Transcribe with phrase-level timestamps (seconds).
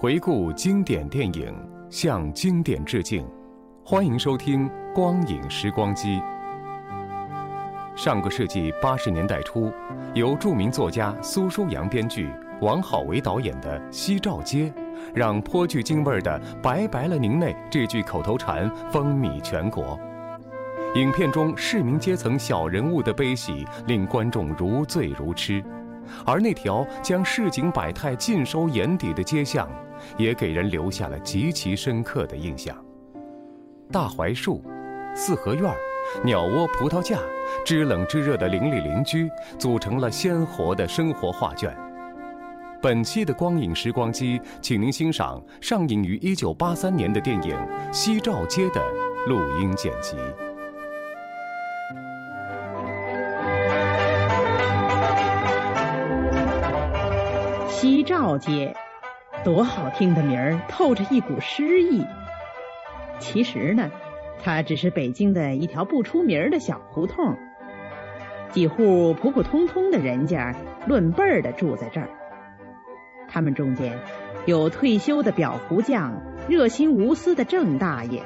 [0.00, 1.54] 回顾经典电影，
[1.90, 3.22] 向经典致敬。
[3.84, 6.16] 欢迎收听《光影时光机》。
[7.94, 9.70] 上个世纪八十年代初，
[10.14, 12.30] 由著名作家苏舒阳编剧、
[12.62, 14.70] 王好为导演的《西照街》，
[15.14, 20.00] 让颇具京味儿的“拜拜了您嘞”这句口头禅风靡全国。
[20.94, 25.62] 影片中市民阶层小人物的悲喜，令观众如醉如痴，
[26.26, 29.68] 而那条将市井百态尽收眼底的街巷。
[30.16, 32.74] 也给人留下了极其深刻的印象。
[33.92, 34.64] 大槐树、
[35.14, 35.74] 四合院、
[36.24, 37.18] 鸟窝、葡萄架，
[37.66, 41.76] 知冷知热的邻里邻居，组成了鲜活的生活画卷。
[42.80, 47.54] 本期的光影时光机，请您欣赏上映于一九八三年的电影
[47.92, 48.80] 《西照街》的
[49.26, 50.16] 录音剪辑。
[57.80, 58.76] 西照街。
[59.42, 62.04] 多好听的名儿，透着一股诗意。
[63.18, 63.90] 其实呢，
[64.44, 67.38] 它只是北京的一条不出名的小胡同，
[68.50, 70.54] 几户普普通通的人家，
[70.86, 72.10] 论辈儿的住在这儿。
[73.30, 73.98] 他们中间
[74.44, 78.20] 有退休的裱糊匠，热心无私的郑大爷；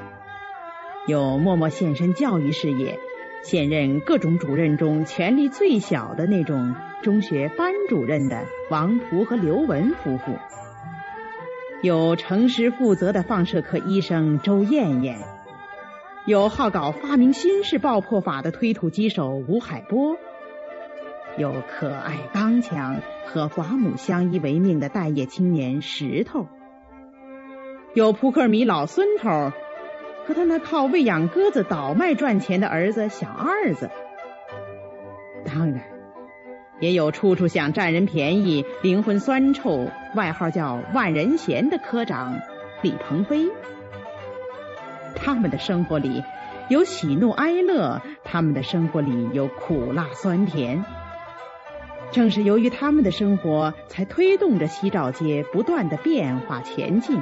[1.06, 2.98] 有默默献身教育事业，
[3.44, 6.74] 现任各种主任中权力最小的那种
[7.04, 10.32] 中学班主任的王璞和刘文夫妇。
[11.82, 15.18] 有诚实负责的放射科医生周艳艳，
[16.24, 20.16] 有好搞发明新式爆破法的推土机手吴海波，
[21.36, 26.46] 有可爱刚强和寡母相依为命的待业青年石头，
[27.92, 29.52] 有扑克迷老孙头
[30.26, 33.90] 和他那靠喂养鸽子倒卖赚钱的儿子小二子，
[35.44, 35.93] 当然。
[36.84, 42.38] 也有处处想占人便宜、灵魂酸臭、外号叫“万人嫌”的科长
[42.82, 43.48] 李鹏飞。
[45.16, 46.22] 他们的生活里
[46.68, 50.84] 有喜怒哀乐，他们的生活里有苦辣酸甜。
[52.12, 57.18] 正是由于他们的生活，才推动着西照街不断的变化前进。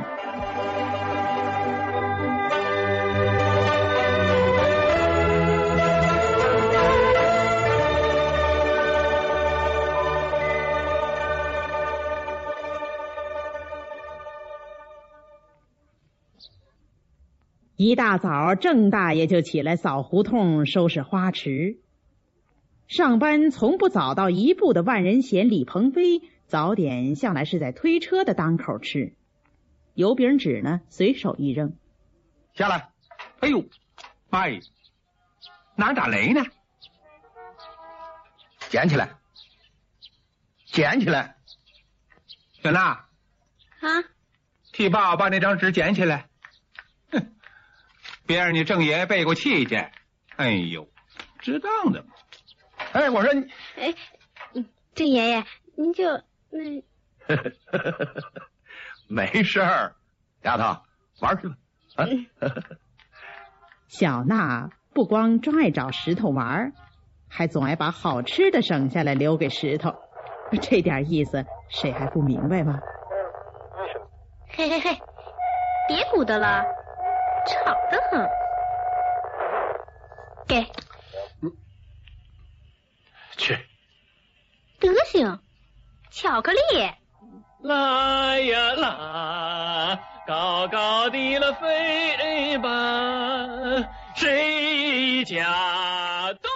[17.83, 21.79] 一大早，郑大爷就起来扫胡同、收拾花池。
[22.87, 29.17] 上班从不早到一步的万人嫌李鹏飞，早点向来是在推车的当口吃。
[29.95, 31.77] 油饼纸呢，随手一扔，
[32.55, 32.91] 下来。
[33.41, 33.65] 哎呦，
[34.31, 34.61] 妈呀，
[35.75, 36.45] 哪打雷呢？
[38.69, 39.17] 捡起来，
[40.67, 41.35] 捡起来。
[42.63, 43.07] 小娜，
[43.81, 44.05] 啊，
[44.73, 46.29] 替爸把那张纸捡起来。
[48.27, 49.77] 别让你郑爷爷背过气去！
[50.37, 50.89] 哎呦，
[51.39, 52.09] 值当的嘛！
[52.93, 53.47] 哎，我说你，
[53.77, 53.95] 哎，
[54.95, 55.45] 郑爷爷，
[55.77, 56.05] 您就
[56.51, 56.83] 那，
[59.09, 59.95] 没事儿，
[60.43, 60.81] 丫头
[61.21, 61.57] 玩去吧。
[61.97, 62.07] 啊，
[63.89, 66.73] 小娜不光专爱找石头玩，
[67.29, 69.95] 还总爱把好吃的省下来留给石头。
[70.61, 72.79] 这点意思，谁还不明白吗？
[74.49, 74.99] 嘿嘿嘿，
[75.89, 76.63] 别鼓捣了。
[77.47, 78.29] 吵得很，
[80.47, 80.67] 给，
[83.37, 83.59] 去，
[84.79, 85.41] 德行，
[86.11, 86.59] 巧克力，
[87.63, 92.69] 来呀来，高高的了飞吧，
[94.15, 96.49] 谁家都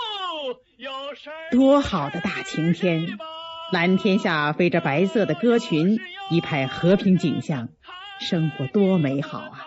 [0.76, 3.18] 有事多好的大晴天，
[3.72, 5.98] 蓝天下飞着白色的鸽群，
[6.30, 7.68] 一派和平景象，
[8.20, 9.66] 生活多美好啊！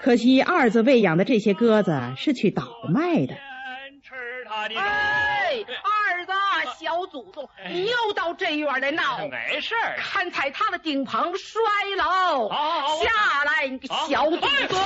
[0.00, 3.34] 可惜二子喂养的这些鸽子是去倒卖的。
[4.76, 6.32] 哎，二子，
[6.80, 9.18] 小祖宗，你又到这院来闹？
[9.28, 11.60] 没事看踩他的顶棚摔
[11.96, 12.48] 喽！
[12.48, 14.78] 下来，你个小祖宗！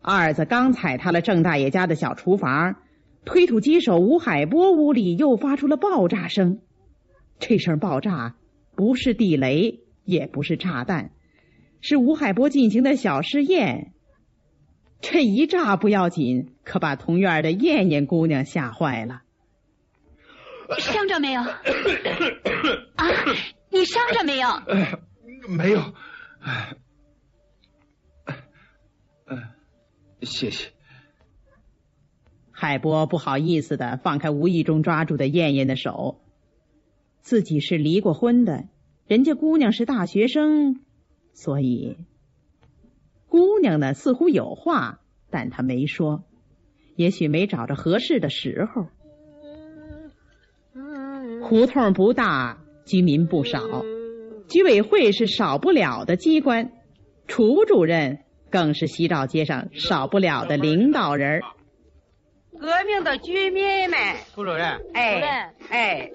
[0.00, 2.76] 二子刚踩塌了郑大爷家的小厨房，
[3.24, 6.60] 推土机手吴海波屋里又发出了爆炸声。
[7.38, 8.34] 这声爆炸
[8.76, 11.10] 不是地雷，也不是炸弹，
[11.80, 13.92] 是吴海波进行的小试验。
[15.00, 19.22] 这一炸不要紧，可把同院的燕燕姑娘吓坏了。
[20.78, 21.42] 伤着没有？
[21.42, 21.56] 啊，
[23.70, 24.48] 你伤着没有？
[25.48, 25.92] 没有。
[29.26, 29.42] 嗯，
[30.22, 30.72] 谢谢。
[32.50, 36.22] 海波不好意思的放开无意中抓住的燕燕的手。
[37.20, 38.64] 自己是离过婚的，
[39.06, 40.80] 人家姑娘是大学生，
[41.34, 41.98] 所以。
[43.28, 46.24] 姑娘呢，似乎有话，但她没说，
[46.96, 48.86] 也许没找着合适的时候。
[51.42, 53.60] 胡同不大，居民不少，
[54.48, 56.72] 居委会是少不了的机关，
[57.26, 58.20] 楚主任
[58.50, 61.42] 更是西照街上少不了的领导人。
[62.58, 63.98] 革命的居民们，
[64.34, 66.10] 副主任，哎哎，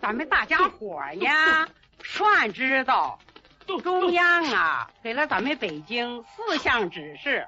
[0.00, 1.68] 咱们大家伙呀，
[2.12, 3.18] 全知道。
[3.82, 7.44] 中央啊，给了咱们北京四项指示，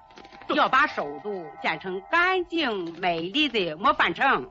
[0.48, 4.50] 要把首都建成干净美丽的模范城。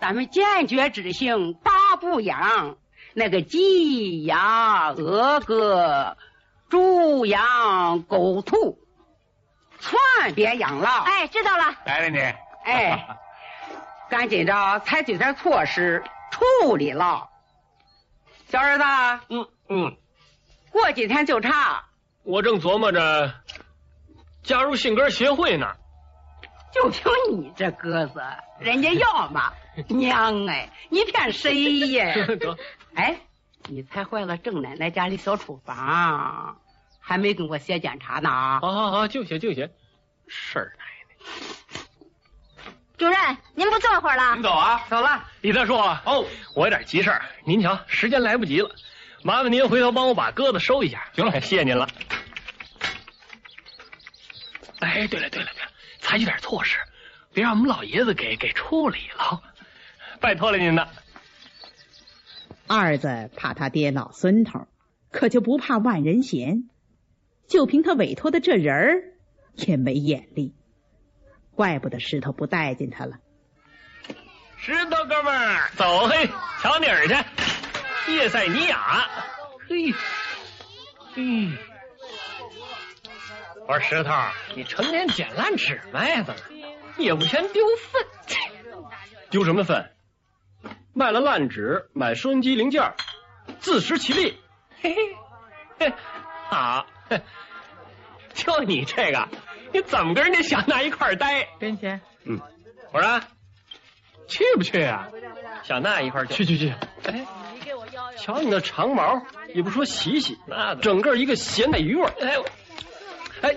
[0.00, 2.76] 咱们坚决执行八不养，
[3.12, 6.16] 那个鸡、鸭、鹅、鸽、
[6.70, 8.78] 猪、羊、狗、兔，
[9.78, 10.88] 全别养了。
[11.04, 11.74] 哎，知道了。
[11.84, 12.18] 来了你。
[12.64, 13.06] 哎，
[14.08, 17.28] 赶紧着采取点措施处理了。
[18.54, 18.84] 小儿子。
[19.30, 19.96] 嗯嗯。
[20.70, 21.84] 过几天就查。
[22.22, 23.34] 我正琢磨着
[24.44, 25.66] 加入信鸽协会呢。
[26.72, 27.02] 就凭
[27.32, 28.20] 你这鸽子，
[28.60, 29.52] 人家要吗？
[29.88, 32.14] 娘哎，你骗谁呀？
[32.94, 33.16] 哎，
[33.68, 36.56] 你踩坏了郑奶奶家里小厨房，
[37.00, 38.30] 还没跟我写检查呢。
[38.60, 39.72] 好好好，就写就写。
[40.28, 41.80] 事儿奶奶。
[42.96, 43.16] 主任，
[43.54, 44.34] 您不坐会儿了？
[44.34, 45.24] 您走啊，走了。
[45.40, 46.24] 李大叔，哦，
[46.54, 48.70] 我有点急事儿，您瞧，时间来不及了。
[49.22, 51.10] 麻烦您回头帮我把鸽子收一下。
[51.14, 51.88] 行了，谢谢您了。
[54.78, 56.78] 哎，对了对了对了，采取点措施，
[57.32, 59.42] 别让我们老爷子给给处理了。
[60.20, 60.88] 拜托了您了。
[62.66, 64.68] 二子怕他爹老孙头，
[65.10, 66.70] 可就不怕万人嫌。
[67.48, 69.02] 就凭他委托的这人儿，
[69.54, 70.54] 也没眼力。
[71.54, 73.18] 怪不得石头不待见他了。
[74.56, 76.28] 石头哥们儿，走嘿，
[76.62, 78.12] 瞧你儿去。
[78.12, 79.08] 叶塞尼亚，
[79.68, 79.92] 嘿，
[81.14, 81.50] 嘿，
[83.66, 84.10] 我说石头，
[84.54, 86.34] 你成天捡烂纸卖的，
[86.98, 88.06] 也不嫌丢粪。
[89.30, 89.90] 丢什么粪？
[90.92, 92.94] 卖了烂纸，买收音机零件，
[93.60, 94.38] 自食其力。
[94.80, 94.94] 嘿
[95.78, 95.92] 嘿，
[96.48, 96.86] 好，
[98.34, 99.28] 就你这个，
[99.74, 101.48] 你怎么跟人家小娜一块待？
[101.58, 102.00] 跟钱。
[102.24, 102.40] 嗯，
[102.92, 103.20] 我说，
[104.28, 105.08] 去不去啊？
[105.64, 106.44] 小娜一块去。
[106.44, 106.74] 去去去。
[107.04, 107.26] 哎。
[108.16, 109.20] 瞧你那长毛，
[109.52, 112.14] 也不说洗洗，那整个一个咸带鱼味儿。
[112.22, 112.38] 哎，
[113.42, 113.56] 哎，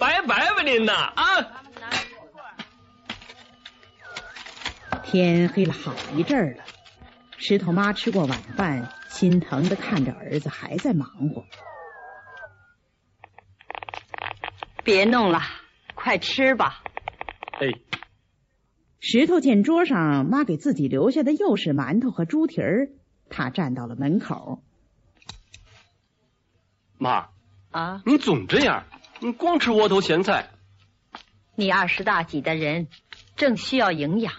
[0.00, 1.24] 拜拜吧您呐啊！
[5.04, 6.64] 天黑了好一阵了，
[7.36, 11.44] 石头妈吃过晚饭，心疼的看着儿子还在忙活。
[14.84, 15.40] 别弄了，
[15.94, 16.82] 快吃吧。
[17.52, 17.68] 哎，
[19.00, 22.90] 石头见桌上妈给自己留下的又是馒头和猪蹄儿。
[23.30, 24.62] 他站到了门口，
[26.98, 27.30] 妈
[27.70, 28.84] 啊，你总这样，
[29.20, 30.50] 你光吃窝头咸菜。
[31.56, 32.88] 你二十大几的人，
[33.36, 34.34] 正需要营养。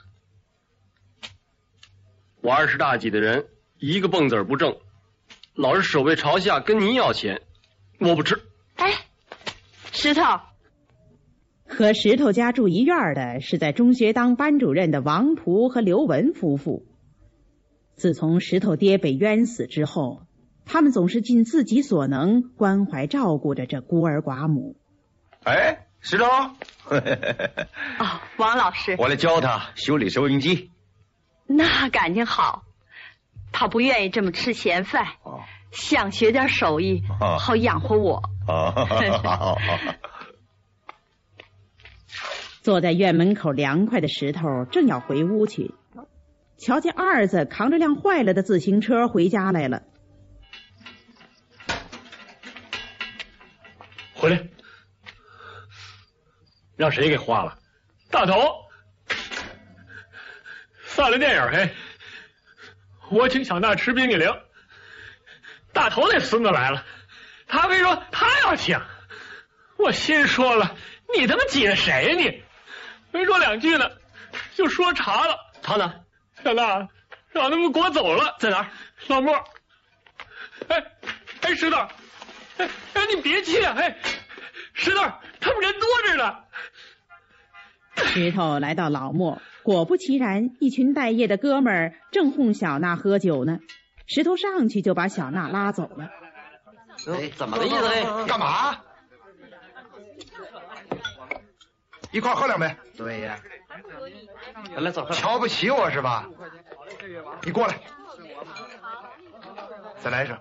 [2.42, 3.48] 我二十大几的人，
[3.80, 4.78] 一个蹦子儿不挣，
[5.56, 7.42] 老是守卫朝下跟您要钱，
[8.00, 8.40] 我不吃。
[10.06, 10.40] 哎，石头，
[11.68, 16.86] 和石头家住一院的是在中学当班主任的王璞和刘文夫妇。
[17.96, 20.22] 自从石头爹被冤死之后，
[20.64, 24.76] 他们总是尽自己所能关怀照顾着这孤儿寡母。
[25.44, 26.26] 哎，石头。
[26.28, 30.70] 哦，王老师，我来教他修理收音机。
[31.48, 32.62] 那感情好，
[33.52, 35.08] 他不愿意这么吃闲饭，
[35.72, 37.02] 想学点手艺，
[37.40, 38.22] 好养活我。
[42.62, 45.76] 坐在院门口凉快的石头正要回屋去，
[46.58, 49.84] 瞧见二子扛着辆坏了的自行车回家来了。
[54.16, 54.48] 回来，
[56.76, 57.60] 让谁给花了？
[58.10, 58.34] 大头，
[60.86, 61.70] 散了电影嘿，
[63.12, 64.28] 我请小娜吃冰激凌。
[65.74, 66.84] 大头那孙子来了，
[67.56, 68.78] 他非说他要请，
[69.78, 70.76] 我心说了，
[71.18, 72.44] 你他妈挤着谁呀你？
[73.12, 73.90] 没说两句呢，
[74.56, 75.38] 就说茶了。
[75.62, 75.94] 他呢？
[76.44, 76.90] 小娜
[77.32, 78.68] 让他们给我走了，在哪儿？
[79.08, 79.34] 老莫，
[80.68, 80.84] 哎
[81.44, 81.78] 哎，石头，
[82.58, 83.74] 哎哎，你别气啊！
[83.78, 83.98] 哎，
[84.74, 85.02] 石头，
[85.40, 86.36] 他们人多着呢。
[87.96, 93.60] 石头来到老莫，果不其然，一群待业的哥们儿正哄小娜喝酒呢。
[94.08, 96.10] 石头上去就把小娜拉走了。
[97.08, 98.04] 哎，怎么个意思嘞？
[98.28, 98.76] 干嘛？
[102.12, 102.76] 一块喝两杯。
[102.98, 103.40] 对呀。
[104.78, 106.28] 来走，瞧不起我是吧？
[107.44, 107.80] 你过来，
[110.02, 110.38] 再来一声。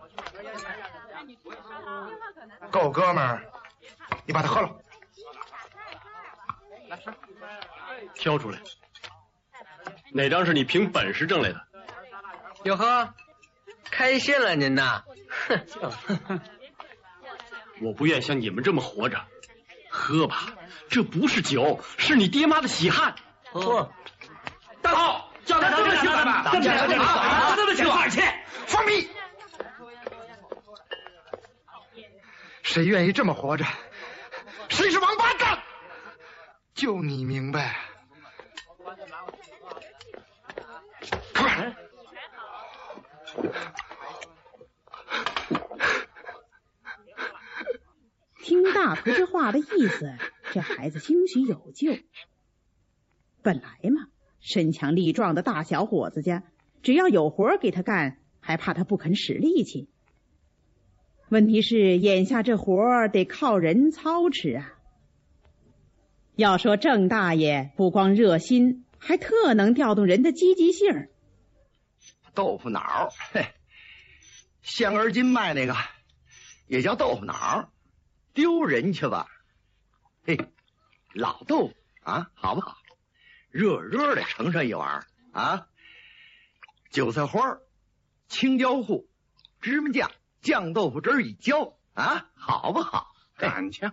[2.70, 3.44] 够哥们儿，
[4.24, 4.70] 你把它喝了。
[8.14, 8.58] 挑出来，
[10.12, 11.66] 哪张是你凭本事挣来的？
[12.64, 13.14] 哟呵，
[13.90, 15.04] 开心了您呐！
[15.48, 16.40] 哼，
[17.80, 19.24] 我不愿像你们这么活着。
[19.90, 20.46] 喝吧，
[20.88, 23.14] 这不是酒，是你爹妈的喜汗。
[23.52, 23.92] 喝。
[24.82, 27.54] 大炮，叫他这么请咱们，这么请啊？
[27.56, 28.44] 这么请多少钱？
[28.66, 29.08] 放屁！
[32.62, 33.64] 谁愿意这么活着？
[34.68, 35.62] 谁是王八蛋？
[36.74, 37.76] 就你明白。
[41.34, 41.72] 快！
[48.42, 50.12] 听大头这话的意思，
[50.52, 51.92] 这孩子兴许有救。
[53.42, 54.08] 本来嘛，
[54.40, 56.44] 身强力壮的大小伙子家，
[56.82, 59.88] 只要有活给他干，还怕他不肯使力气。
[61.30, 64.74] 问题是眼下这活得靠人操持啊。
[66.36, 71.08] 要说郑大爷不光热心，还特能调动人的积极性。
[72.34, 73.54] 豆腐脑，嘿，
[74.62, 75.76] 现而今卖那个
[76.66, 77.72] 也叫豆腐脑，
[78.32, 79.28] 丢人去吧？
[80.26, 80.38] 嘿，
[81.12, 82.76] 老豆腐啊，好不好？
[83.50, 85.68] 热热的盛上一碗啊，
[86.90, 87.58] 韭菜花、
[88.28, 89.08] 青椒糊、
[89.60, 90.10] 芝麻酱、
[90.42, 93.14] 酱豆腐汁一浇啊，好不好？
[93.36, 93.92] 感情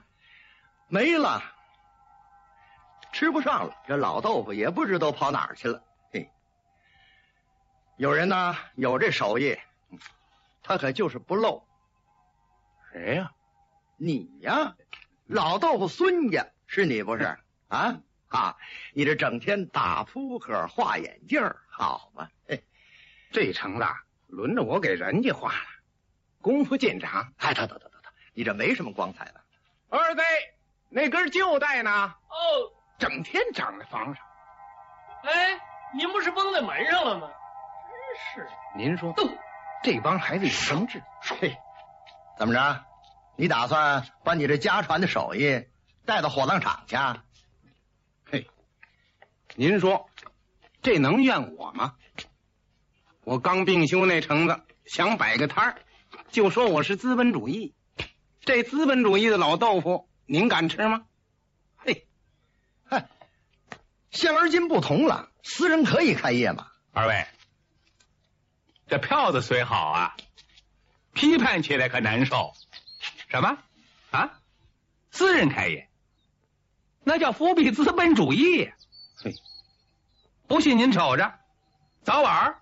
[0.88, 1.44] 没了，
[3.14, 3.76] 吃不上了。
[3.88, 5.84] 这老豆腐也不知道跑哪儿去了。
[8.02, 9.56] 嘿，有人呢有这手艺，
[10.64, 11.64] 他可就是不漏。
[12.92, 13.32] 谁呀？
[13.96, 14.76] 你呀，
[15.28, 17.38] 老豆腐孙家是你不是？
[17.68, 18.00] 啊？
[18.30, 18.58] 啊！
[18.96, 22.28] 你这整天打扑克、画眼镜，好嘛？
[23.32, 23.96] 这成了，
[24.28, 25.70] 轮着我给人家画了。
[26.42, 29.42] 功夫见长，哎，得得得得得，你这没什么光彩的。
[29.90, 30.24] 二弟，
[30.90, 31.92] 那根旧带呢？
[31.92, 32.34] 哦，
[32.98, 34.26] 整天长在房上。
[35.22, 35.60] 哎，
[35.94, 37.30] 您不是崩在门上了吗？
[38.12, 38.50] 真是。
[38.76, 39.16] 您说，
[39.84, 41.02] 这帮孩子有什么志。
[41.22, 41.58] 嘿，
[42.38, 42.84] 怎么着？
[43.38, 45.66] 你打算把你这家传的手艺
[46.06, 46.98] 带到火葬场去？
[48.30, 48.48] 嘿
[49.56, 50.10] 您说，
[50.82, 51.96] 这能怨我吗？
[53.24, 55.76] 我刚病休那成子想摆个摊儿，
[56.30, 57.74] 就说我是资本主义。
[58.42, 61.06] 这资本主义的老豆腐，您敢吃吗？
[61.78, 62.08] 嘿，
[62.84, 63.08] 嗨，
[64.10, 66.68] 现而今不同了，私人可以开业嘛。
[66.92, 67.26] 二位，
[68.92, 70.18] 这票子虽好啊，
[71.14, 72.52] 批判起来可难受。
[73.30, 73.58] 什么
[74.12, 74.38] 啊？
[75.12, 75.88] 私人开业，
[77.06, 78.70] 那叫复辟资本主义。
[79.16, 79.34] 嘿，
[80.46, 81.36] 不信您瞅着，
[82.04, 82.58] 早晚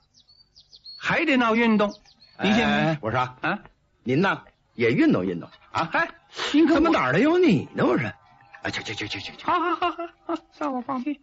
[0.99, 1.99] 还得闹运动。
[2.43, 2.99] 您信吗？
[3.01, 3.63] 我说啊，
[4.03, 4.43] 您呢
[4.75, 5.89] 也运动运动啊？
[5.91, 6.11] 嗨，
[6.53, 7.87] 您怎么哪儿的有你呢？
[7.87, 8.07] 我说？
[8.61, 9.43] 啊，去去去去去去！
[9.45, 11.19] 好好好好好，算我放屁。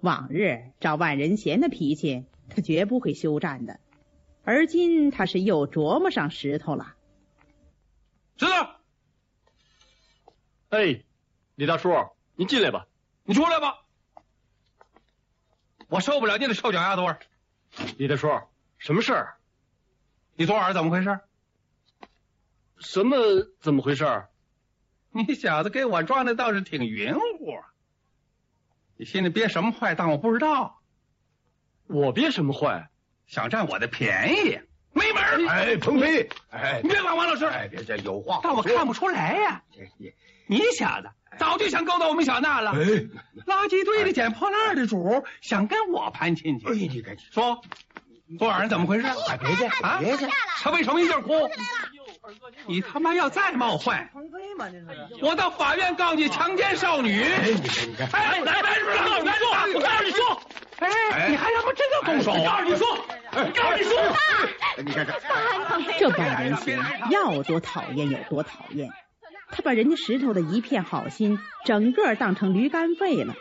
[0.00, 3.80] 往日照万人贤的脾气，他绝不会休战的。
[4.44, 6.94] 而今他是又琢磨上石头了。
[8.36, 8.52] 石头，
[10.70, 11.04] 哎，
[11.54, 11.90] 李大叔，
[12.34, 12.86] 你进来吧。
[13.24, 13.84] 你出来吧，
[15.88, 17.20] 我受不了你的臭脚丫子味儿。
[17.98, 18.28] 李大叔，
[18.78, 19.36] 什么事儿？
[20.34, 21.20] 你昨晚怎么回事？
[22.78, 23.16] 什么
[23.60, 24.04] 怎么回事？
[25.14, 27.54] 你小子给我装的倒是挺匀乎。
[28.96, 29.94] 你心里憋什么坏？
[29.94, 30.81] 当我不知道？
[31.92, 32.88] 我憋什么坏？
[33.26, 34.58] 想占我的便宜？
[34.94, 35.48] 没门儿！
[35.48, 37.44] 哎，鹏飞，哎，你别管王老师。
[37.46, 38.40] 哎，别这有话。
[38.42, 39.62] 但我看不出来呀。
[40.46, 41.08] 你小子
[41.38, 42.72] 早就想勾搭我们小娜了。
[42.74, 46.66] 垃圾堆里捡破烂的主想跟我攀亲戚。
[46.66, 47.62] 哎，你赶紧说，
[48.38, 49.06] 昨晚上怎么回事？
[49.06, 49.98] 哎别去啊！
[49.98, 50.26] 别去！
[50.62, 51.32] 他为什么一下哭？
[52.66, 54.10] 你他妈要再冒坏，
[55.20, 57.22] 我到法院告你强奸少女！
[57.22, 60.42] 哎，你看，你看，哎，来来，来来说，我告诉你说，
[60.78, 62.32] 哎，你还他妈真要动手？
[62.44, 62.96] 告诉你说，
[63.32, 63.92] 告诉你说，
[64.84, 65.16] 你看看，
[65.98, 66.78] 这帮人行，
[67.10, 68.90] 要多讨厌有多讨厌。
[69.50, 73.34] 他把人家石头的一片好心，整个当成驴肝肺了，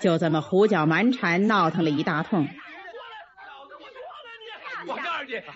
[0.00, 2.48] 就这么胡搅蛮缠，闹腾了一大通。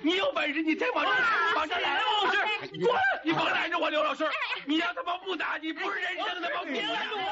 [0.02, 1.10] 你，有本事你再往这
[1.56, 2.38] 往这来，刘老师，
[2.78, 2.90] 滚！
[3.24, 4.24] 你甭拦着我，刘老师，
[4.66, 6.60] 你让他妈不打，你不是人生的吗？
[6.64, 7.22] 别拦着我！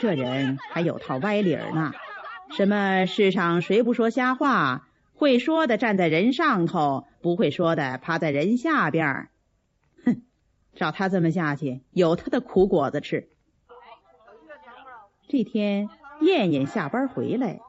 [0.00, 1.92] 这人还有套歪理儿呢，
[2.56, 4.86] 什么世上谁不说瞎话？
[5.14, 9.28] 会说的站在人上头，不会说的趴在人下边。
[10.06, 10.22] 哼，
[10.74, 13.28] 照他这么下去，有他的苦果子吃。
[15.28, 15.90] 这天，
[16.22, 17.60] 燕燕下班回来，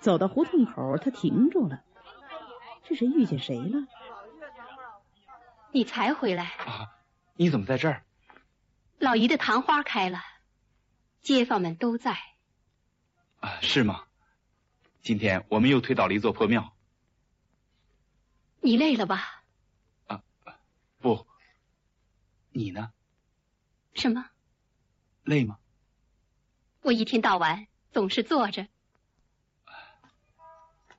[0.00, 1.82] 走到胡同口，他停住了。
[2.88, 3.86] 这是遇见谁了？
[5.72, 6.96] 你才回来啊？
[7.34, 8.02] 你怎么在这儿？
[8.98, 10.24] 老姨的糖花开了，
[11.20, 12.18] 街坊们都在。
[13.40, 14.04] 啊，是吗？
[15.02, 16.74] 今天我们又推倒了一座破庙。
[18.60, 19.42] 你累了吧？
[20.06, 20.22] 啊，
[20.98, 21.26] 不。
[22.52, 22.90] 你呢？
[23.92, 24.30] 什么？
[25.24, 25.58] 累吗？
[26.80, 28.66] 我一天到晚总是坐着。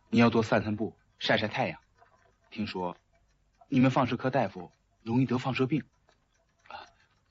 [0.10, 0.96] 你要多散散步。
[1.20, 1.80] 晒晒太阳。
[2.50, 2.98] 听说
[3.68, 4.72] 你们放射科大夫
[5.04, 5.84] 容易得放射病，
[6.68, 6.82] 啊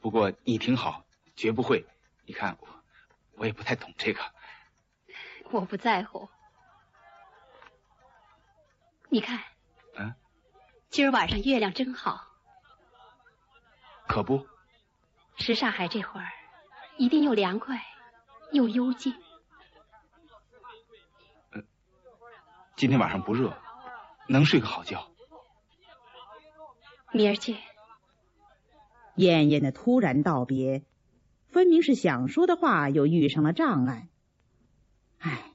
[0.01, 1.05] 不过你挺好，
[1.35, 1.85] 绝不会。
[2.25, 2.69] 你看我，
[3.33, 4.21] 我也不太懂这个。
[5.51, 6.29] 我不在乎。
[9.09, 9.43] 你看，
[9.97, 10.15] 嗯，
[10.91, 12.27] 今儿晚上月亮真好。
[14.07, 14.47] 可不。
[15.39, 16.27] 什刹海这会儿
[16.97, 17.83] 一定又凉快
[18.53, 19.15] 又幽静。
[22.77, 23.57] 今天晚上不热。
[24.29, 25.11] 能睡个好觉。
[27.13, 27.57] 明儿见。
[29.17, 30.85] 燕燕的突然道别，
[31.49, 34.09] 分明是想说的话，又遇上了障碍。
[35.19, 35.53] 唉，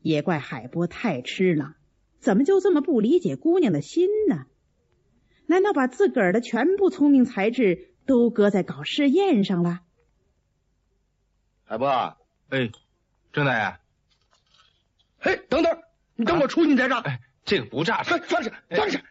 [0.00, 1.76] 也怪海波太痴了，
[2.18, 4.46] 怎么就这么不理解姑娘的心呢？
[5.46, 9.82] 难道把自个儿的全部聪明才智都搁在搞试验上了？
[11.64, 12.16] 海波，
[12.48, 12.72] 哎，
[13.32, 13.78] 郑大爷，
[15.20, 15.82] 嘿，等等，
[16.16, 17.04] 你等我出去，你再让。
[17.44, 19.02] 这个不炸，放，放下，放下，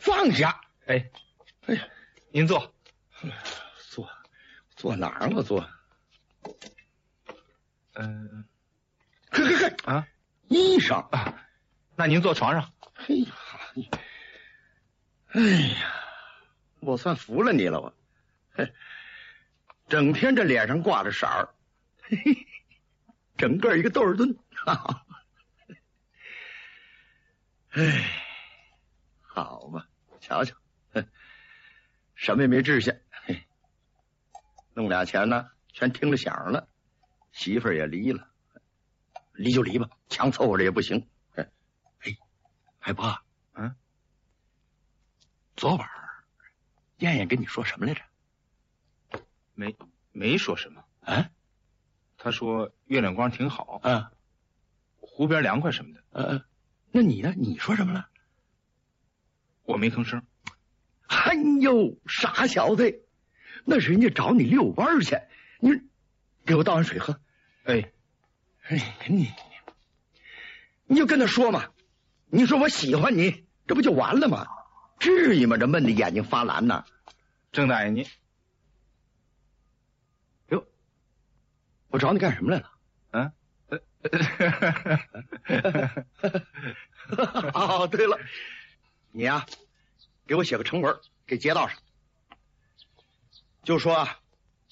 [0.00, 0.60] 放下！
[0.86, 1.10] 哎，
[1.66, 1.88] 哎呀，
[2.30, 2.74] 您坐，
[3.90, 4.08] 坐，
[4.76, 5.30] 坐哪儿？
[5.30, 5.66] 我坐。
[7.94, 8.44] 嗯，
[9.30, 10.06] 嘿嘿嘿，啊，
[10.48, 11.46] 衣裳啊，
[11.96, 12.72] 那您坐床上。
[12.94, 13.32] 嘿呀，
[15.28, 15.94] 哎呀，
[16.80, 17.94] 我算服了你了，我，
[18.52, 18.72] 嘿，
[19.88, 21.48] 整天这脸上挂着色儿，
[22.02, 22.46] 嘿嘿，
[23.38, 25.06] 整个一个窦尔敦，哈哈。
[27.78, 28.02] 哎，
[29.20, 29.86] 好嘛，
[30.18, 30.56] 瞧瞧，
[32.16, 32.92] 什么也没治下，
[34.74, 36.68] 弄俩钱呢，全听了响了，
[37.30, 38.28] 媳妇儿也离了，
[39.32, 41.08] 离就离吧，强凑合着也不行。
[41.36, 41.48] 哎，
[42.80, 43.16] 海波，
[43.52, 43.76] 嗯，
[45.54, 45.88] 昨晚
[46.96, 48.02] 燕燕跟你说什么来着？
[49.54, 49.76] 没
[50.10, 50.84] 没说什么。
[51.02, 51.30] 啊？
[52.16, 54.10] 他说月亮光挺好，嗯，
[54.98, 56.44] 湖边凉快什么的，嗯嗯。
[56.90, 57.34] 那你呢？
[57.36, 58.08] 你说什么了？
[59.64, 60.22] 我没吭声。
[61.06, 63.02] 哎呦，傻小子，
[63.64, 65.18] 那是人家找你遛弯去，
[65.60, 65.70] 你
[66.44, 67.20] 给我倒碗水喝。
[67.64, 67.92] 哎，
[68.62, 69.30] 哎，你
[70.86, 71.70] 你就跟他说嘛，
[72.26, 74.46] 你说我喜欢你，这不就完了吗？
[74.98, 75.56] 至于吗？
[75.58, 76.84] 这闷的眼睛发蓝呢。
[77.52, 78.06] 郑大爷，你
[80.48, 80.66] 哟，
[81.88, 82.77] 我找你干什么来了？
[84.10, 86.04] 嗯。
[87.54, 88.18] 哦，对了，
[89.12, 89.46] 你呀，
[90.26, 91.78] 给我写个成文给街道上，
[93.64, 94.20] 就说啊，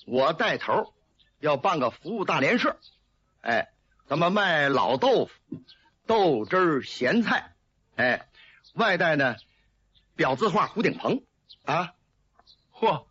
[0.07, 0.95] 我带头
[1.41, 2.79] 要办个服务大联社，
[3.41, 3.71] 哎，
[4.07, 5.33] 咱们卖老豆腐、
[6.07, 7.55] 豆汁咸菜，
[7.97, 8.29] 哎，
[8.75, 9.37] 外带呢
[10.17, 11.23] 裱字画、胡顶棚。
[11.65, 11.95] 啊，
[12.73, 13.07] 嚯，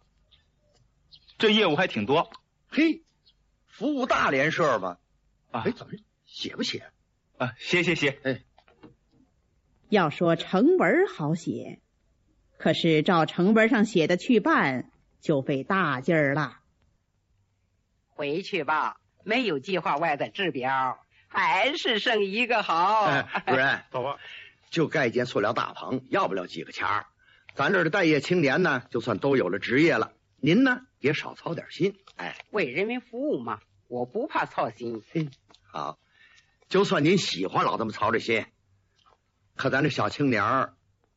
[1.38, 2.32] 这业务还挺多，
[2.70, 3.04] 嘿，
[3.68, 4.98] 服务大联社嘛。
[5.52, 5.94] 哎，怎么
[6.36, 6.92] 写不写
[7.38, 7.54] 啊？
[7.58, 8.20] 写写写！
[8.24, 8.42] 哎，
[9.88, 11.80] 要说成文好写，
[12.58, 16.60] 可是照成文上写的去办，就费大劲儿了。
[18.10, 23.08] 回去吧，没有计划外的指标，还是剩一个好。
[23.48, 24.20] 主任，走吧，
[24.70, 27.06] 就盖间塑料大棚，要不了几个钱儿。
[27.54, 30.12] 咱这儿的待业青年呢，就算都有了职业了。
[30.42, 31.96] 您呢，也少操点心。
[32.18, 35.02] 哎，为人民服务嘛，我不怕操心。
[35.68, 35.98] 好，
[36.68, 38.46] 就算您喜欢老这么操着心，
[39.56, 40.74] 可咱这小青年儿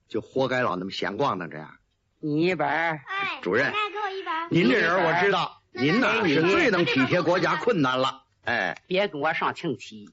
[0.09, 1.79] 就活该老那么闲逛呢这样。
[2.21, 3.01] 你一本，
[3.43, 4.49] 主任，给我一本。
[4.51, 8.25] 您这人我知道，您呐是最能体贴国家困难了。
[8.45, 10.11] 哎，别跟我上清气，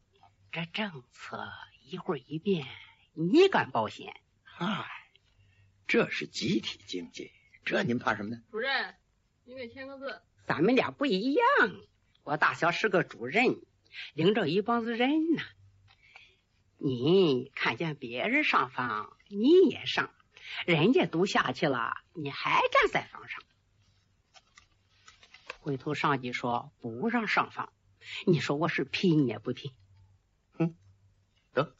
[0.52, 1.48] 这政策
[1.90, 2.66] 一会儿一变，
[3.14, 4.14] 你敢保险？
[4.44, 4.86] 嗨，
[5.88, 7.32] 这是集体经济，
[7.66, 8.42] 这您怕什么呢？
[8.52, 8.96] 主任，
[9.44, 10.22] 您给签个字。
[10.48, 11.44] 咱们俩不一样，
[12.24, 13.60] 我大小是个主任，
[14.14, 15.42] 领着一帮子人呢。
[16.78, 20.12] 你看见别人上房，你也上，
[20.66, 23.42] 人家都下去了，你还站在房上。
[25.60, 27.72] 回头上级说不让上房，
[28.28, 29.72] 你说我是拼也不拼。
[30.60, 30.76] 嗯，
[31.54, 31.76] 得，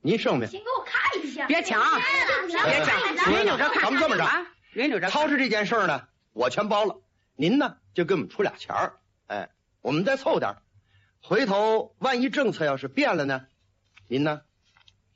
[0.00, 0.46] 您胜呗。
[0.46, 1.46] 先给我看一下。
[1.46, 1.82] 别抢，
[2.46, 3.82] 别抢，轮流着看。
[3.82, 5.08] 咱们这么着，轮流着。
[5.10, 7.02] 超市这件事呢，我全包了，
[7.34, 9.50] 您呢就给我们出俩钱儿，哎，
[9.80, 10.58] 我们再凑点。
[11.26, 13.46] 回头万一政策要是变了呢，
[14.08, 14.42] 您呢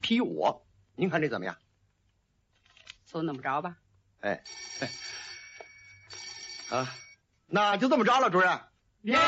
[0.01, 0.65] 批我，
[0.97, 1.59] 您看这怎么样？
[3.05, 3.77] 就那么着吧。
[4.21, 4.43] 哎，
[4.81, 4.89] 哎
[6.79, 6.89] 啊，
[7.47, 8.59] 那就这么着了，主任。
[9.03, 9.19] 年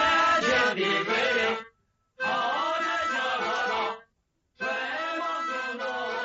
[0.40, 2.26] 轻的规定，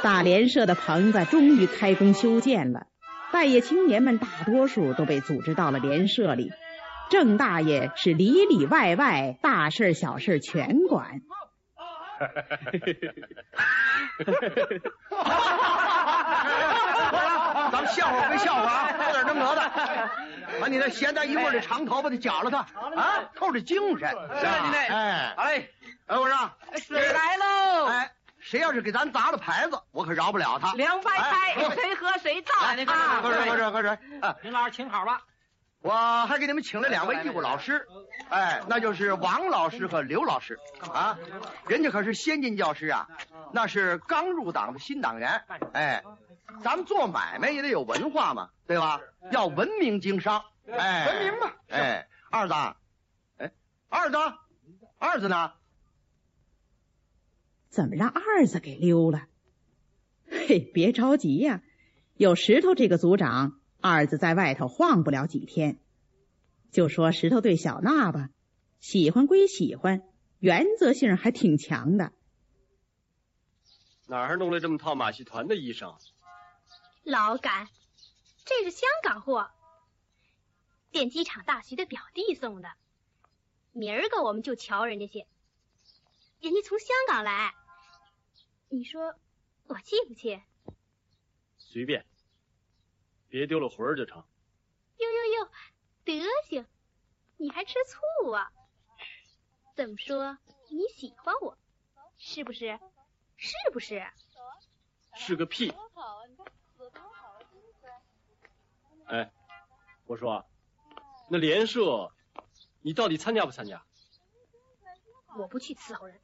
[0.01, 2.87] 大连社的棚子终于开工修建了，
[3.33, 6.53] 待业青年们大多数都被组织到了连社里。
[7.09, 11.21] 郑大爷是里里外外大事小事全管。
[17.71, 19.71] 咱们笑话归笑话啊，有点正格的。
[20.61, 22.59] 把你那咸淡一味的长头发的绞了它
[22.95, 24.09] 啊，透着精神。
[24.09, 25.69] 是啊，您那哎，好嘞。
[26.07, 27.85] 哎，我说水来喽。
[27.87, 30.73] 哎，谁要是给咱砸了牌子，我可饶不了他。
[30.73, 32.53] 凉白开，谁喝谁造。
[32.75, 33.89] 您喝喝水，喝水，喝水。
[34.21, 35.21] 啊，您老师请好吧。
[35.86, 37.88] 我还给你们请了两位义务老师，
[38.30, 40.60] 哎，那就是王老师和刘老师
[40.91, 41.19] 啊，
[41.67, 43.08] 人家可是先进教师啊，
[43.54, 45.43] 那是刚入党的新党员，
[45.74, 46.04] 哎，
[46.63, 49.00] 咱们做买卖也得有文化嘛，对吧？
[49.32, 52.54] 要文明经商，哎，文明嘛，哎，二子，
[53.38, 53.52] 哎，
[53.88, 54.17] 二子，
[54.98, 55.52] 二子呢？
[57.69, 59.28] 怎么让二子给溜了？
[60.32, 61.62] 嘿，别着急呀，
[62.15, 63.60] 有石头这个组长。
[63.88, 65.78] 二子在外头晃不了几天，
[66.71, 68.32] 就说石头对小娜吧，
[68.80, 70.02] 喜欢归喜欢，
[70.39, 72.12] 原则性还挺强的。
[74.08, 76.00] 哪儿弄来这么套马戏团的衣裳？
[77.04, 77.67] 老感，
[78.43, 79.52] 这是香港货，
[80.89, 82.69] 电机厂大徐的表弟送的。
[83.71, 85.28] 明儿个我们就瞧人家去，
[86.41, 87.54] 人家从香港来，
[88.67, 89.13] 你说
[89.67, 90.41] 我气不气？
[91.60, 92.04] 随便。
[93.36, 94.24] 别丢了魂儿就成。
[94.95, 95.52] 哟哟哟，
[96.06, 96.13] 德
[96.48, 96.65] 行，
[97.36, 98.50] 你还吃醋啊？
[99.76, 100.38] 怎么说？
[100.69, 101.58] 你喜欢我，
[102.17, 102.80] 是不是？
[103.36, 104.10] 是不是？
[105.15, 105.74] 是个屁！
[109.08, 109.30] 哎，
[110.06, 110.45] 我说，
[111.30, 112.13] 那联社，
[112.84, 113.86] 你到底参加不参加？
[115.38, 116.21] 我不去伺候人。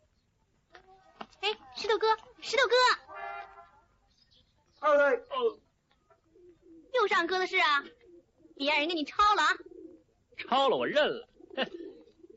[1.42, 2.08] 哎，石头哥，
[2.40, 2.76] 石头哥。
[4.80, 5.18] 二位。
[5.32, 5.60] 哦。
[6.94, 7.84] 又上哥的事啊！
[8.56, 9.58] 别让人给你抄了啊！
[10.38, 11.28] 抄了我认了，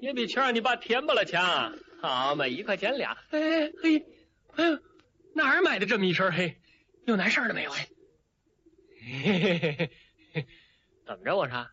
[0.01, 1.77] 也比钱让你爸填吧了强。
[2.01, 3.17] 好嘛，一块钱俩。
[3.31, 4.07] 哎嘿，
[4.57, 4.79] 哎呦，
[5.35, 6.33] 哪儿买的这么一身？
[6.33, 6.59] 黑，
[7.07, 7.71] 有难事了没有？
[7.71, 7.87] 嘿
[9.01, 9.91] 嘿嘿
[10.33, 10.47] 嘿，
[11.07, 11.37] 怎么着？
[11.37, 11.69] 我说，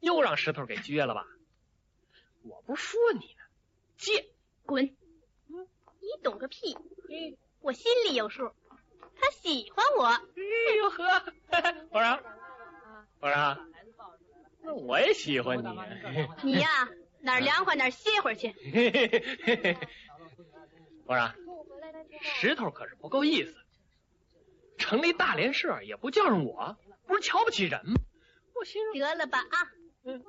[0.00, 1.26] 又让石头给撅了吧？
[2.42, 3.44] 我不是说你呢，
[3.96, 4.26] 借
[4.64, 4.84] 滚！
[5.48, 5.66] 嗯
[6.00, 6.76] 你懂个屁！
[7.60, 8.52] 我心里有数。
[9.18, 11.22] 他喜欢我，哎呦呵，
[11.90, 12.20] 我说，
[13.20, 13.58] 我说，
[14.62, 15.68] 那我也喜欢你。
[16.42, 16.88] 你呀，
[17.20, 18.54] 哪儿凉快哪儿歇会儿去。
[21.06, 21.32] 我说，
[22.22, 23.54] 石头可是不够意思，
[24.78, 26.76] 成立大连社也不叫上我，
[27.06, 27.94] 不是瞧不起人吗？
[28.54, 29.56] 我心得了吧啊，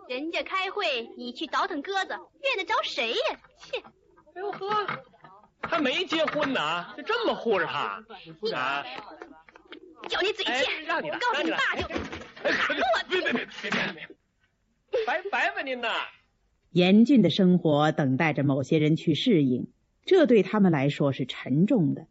[0.07, 3.39] 人家开会你去倒腾鸽子，怨得着谁呀？
[3.59, 3.79] 切！
[3.79, 4.85] 哎呦呵。
[5.61, 8.03] 还没结婚呢，就这么护着他？
[8.53, 8.83] 啊！
[10.07, 10.85] 叫你嘴欠！
[10.85, 13.09] 让你我告诉你爸就喊我！
[13.09, 15.05] 别别别别别！
[15.05, 15.89] 拜拜吧您呐！
[16.71, 19.67] 严峻的生活等待着某些人去适应，
[20.05, 22.05] 这对他们来说是沉重的。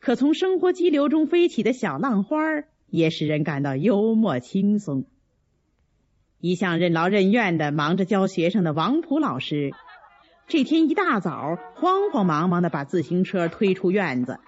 [0.00, 2.38] 可从生活激流中飞起的小浪花
[2.86, 5.04] 也使人感到幽默轻松。
[6.40, 9.72] 一向任劳任怨的忙着教学生的王普老师。
[10.48, 14.40] 这天一大早，慌慌忙忙的把自行车推出院子。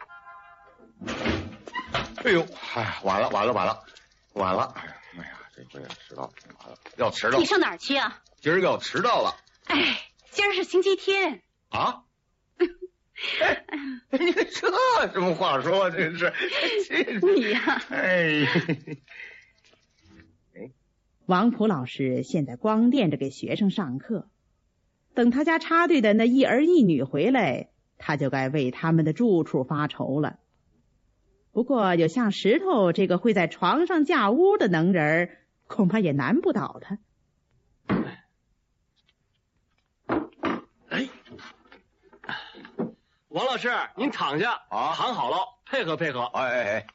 [2.25, 3.83] 哎呦，哎，晚了，晚了，晚了，
[4.35, 4.73] 晚了！
[4.77, 7.39] 哎呀，哎呀这回迟到挺麻烦，要迟到。
[7.39, 8.23] 你上哪儿去啊？
[8.41, 9.37] 今儿要迟到了。
[9.65, 9.99] 哎，
[10.31, 11.43] 今儿是星期天。
[11.69, 12.03] 啊？
[14.11, 14.45] 哎你这
[15.13, 15.91] 什么话说？
[15.91, 16.33] 这是
[17.37, 17.83] 你呀？
[17.91, 18.47] 哎。
[21.27, 24.29] 王普老师现在光惦着给学生上课，
[25.15, 30.39] 等他家插队的那一儿一女回来，他就该为他们的住处发愁了。
[31.53, 36.99] 不过，有像石头这个会在床上架屋的能人，恐怕也难不倒他。
[40.89, 41.09] 哎，
[43.29, 46.23] 王老师，您躺下啊，躺好了，配合配合。
[46.23, 46.87] 哎哎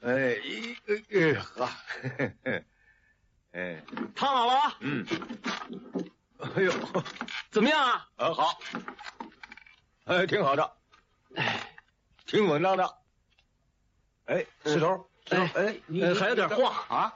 [0.00, 0.38] 哎，哎
[0.86, 1.68] 哎哎呵。
[3.52, 3.82] 哎，
[4.16, 4.76] 躺好了啊！
[4.80, 5.06] 嗯，
[6.56, 6.72] 哎呦，
[7.50, 8.08] 怎么样啊？
[8.16, 8.58] 呃，好，
[10.04, 10.72] 哎，挺好的，
[11.34, 11.74] 哎，
[12.26, 12.98] 挺稳当的。
[14.26, 17.14] 哎，石头，石头，哎，你还有点晃啊？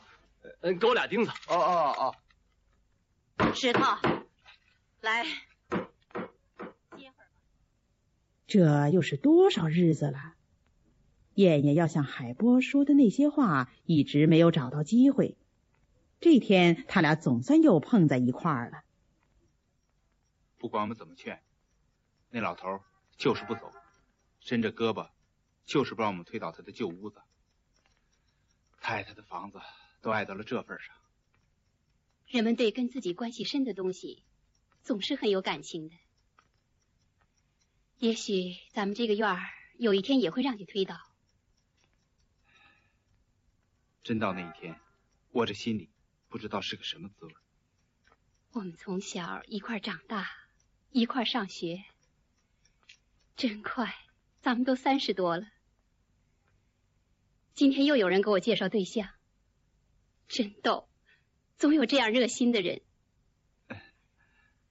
[0.63, 1.31] 嗯，给我俩钉子。
[1.49, 2.15] 哦哦
[3.39, 3.53] 哦。
[3.55, 3.83] 石头，
[5.03, 5.29] 来，歇
[5.71, 5.77] 会
[6.97, 7.25] 儿吧。
[8.47, 10.35] 这又是多少日子了？
[11.35, 15.37] 燕燕要向海波说的那些话，一直没有找到机会。
[16.21, 18.83] 这天，他俩总算又碰在一块儿了。
[20.59, 21.43] 不管我们怎么劝，
[22.31, 22.83] 那老头
[23.17, 23.73] 就是不走，
[24.41, 25.11] 伸着胳膊，
[25.65, 27.23] 就是不让我们推倒他的旧屋子。
[28.81, 29.61] 太太的房子
[30.01, 30.95] 都爱到了这份上。
[32.27, 34.25] 人们对跟自己关系深的东西，
[34.83, 35.95] 总是很有感情的。
[37.99, 39.41] 也许咱们这个院儿
[39.77, 40.97] 有一天也会让你推倒。
[44.03, 44.81] 真到那一天，
[45.31, 45.91] 我这心里。
[46.31, 47.35] 不知道是个什么滋味。
[48.51, 50.29] 我们从小一块长大，
[50.91, 51.85] 一块上学，
[53.37, 53.95] 真快，
[54.41, 55.47] 咱们都三十多了。
[57.55, 59.11] 今天又有人给我介绍对象，
[60.29, 60.89] 真逗，
[61.57, 62.83] 总有这样热心的人。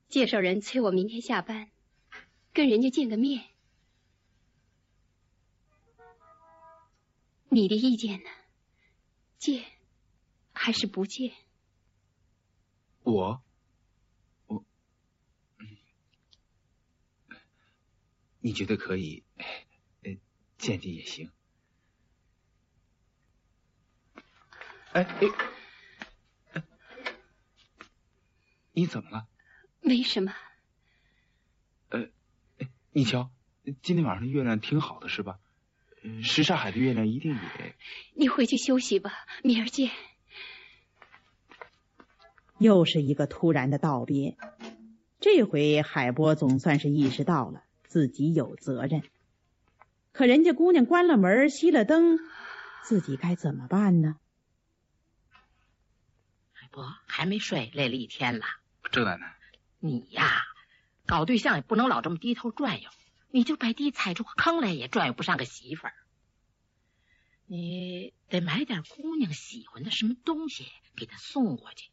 [0.10, 1.70] 介绍人催我明天下班
[2.54, 3.44] 跟人家见个面，
[7.50, 8.30] 你的意见呢？
[9.38, 9.66] 见
[10.54, 11.34] 还是不见？
[13.04, 13.44] 我，我，
[18.48, 19.26] 你觉得可以？
[20.58, 21.30] 见见也行。
[24.94, 25.04] 哎
[26.54, 26.64] 哎，
[28.72, 29.28] 你怎么了？
[29.82, 30.34] 没什么。
[31.90, 32.08] 呃，
[32.94, 33.30] 你瞧，
[33.82, 35.40] 今天晚上的月亮挺好的，是吧？
[36.24, 37.76] 什刹海的月亮一定也……
[38.14, 39.12] 你回去休息吧，
[39.44, 39.92] 明儿见。
[42.60, 44.38] 又是一个突然的道别，
[45.20, 49.04] 这回海波总算是意识到了自己有责任。
[50.12, 52.20] 可人家姑娘关了门，熄了灯，
[52.84, 54.18] 自己该怎么办呢？
[56.54, 58.46] 海波还没睡，累了一天了。
[58.92, 59.36] 郑奶奶，
[59.80, 60.44] 你呀，
[61.06, 62.90] 搞对象也不能老这么低头转悠，
[63.30, 65.94] 你就把地踩出个坑来，也转悠不上个媳妇儿。
[67.46, 71.90] 你得买点姑娘喜欢的什么东西给她送过去。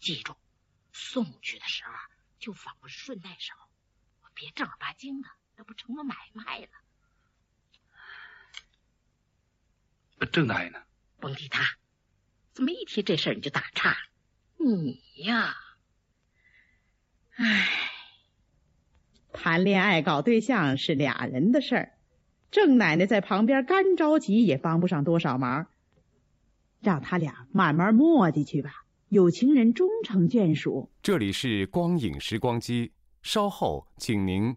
[0.00, 0.34] 记住，
[0.92, 1.92] 送去的时候
[2.38, 3.54] 就仿佛顺带手，
[4.34, 6.68] 别正儿八经的，那不成了买卖了。
[10.30, 10.78] 郑大爷呢？
[11.18, 11.64] 甭提他，
[12.52, 13.96] 怎么一提这事儿你就打岔？
[14.56, 15.56] 你呀，
[17.34, 17.68] 唉，
[19.32, 21.98] 谈恋爱搞对象是俩人的事儿，
[22.52, 25.66] 郑奶奶在旁边干着急也帮不上多少忙，
[26.80, 28.84] 让他俩慢慢磨叽去吧。
[29.08, 30.92] 有情人终成眷属。
[31.02, 32.92] 这里是光影时光机，
[33.22, 34.56] 稍后请您